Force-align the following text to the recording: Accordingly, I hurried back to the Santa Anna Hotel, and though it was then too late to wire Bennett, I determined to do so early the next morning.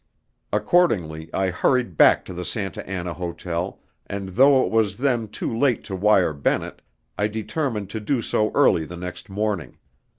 Accordingly, 0.51 1.29
I 1.31 1.51
hurried 1.51 1.95
back 1.95 2.25
to 2.25 2.33
the 2.33 2.43
Santa 2.43 2.83
Anna 2.89 3.13
Hotel, 3.13 3.77
and 4.07 4.29
though 4.29 4.65
it 4.65 4.71
was 4.71 4.97
then 4.97 5.27
too 5.27 5.55
late 5.55 5.83
to 5.83 5.95
wire 5.95 6.33
Bennett, 6.33 6.81
I 7.19 7.27
determined 7.27 7.91
to 7.91 7.99
do 7.99 8.19
so 8.19 8.51
early 8.55 8.83
the 8.85 8.97
next 8.97 9.29
morning. 9.29 9.77